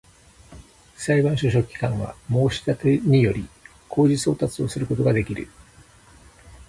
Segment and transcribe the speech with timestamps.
[0.97, 3.47] 裁判所書記官は、申立てにより、
[3.87, 5.47] 公示送達をすることができる